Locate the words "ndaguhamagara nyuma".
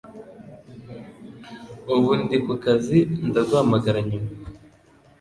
3.27-4.29